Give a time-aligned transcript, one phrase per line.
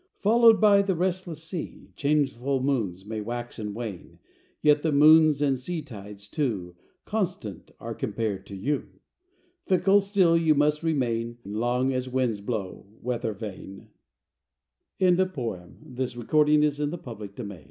[0.17, 4.17] Followed by the restless sea, Changeful moons may wax and wane,
[4.59, 8.99] Yet the moons and sea tides, too, Constant are compared to you!
[9.67, 13.89] Fickle still you must remain Long as winds blow, weather vane!
[14.97, 15.17] THE SWAN
[15.93, 17.05] Stately swan, so proud and white
[17.35, 17.59] Glistenin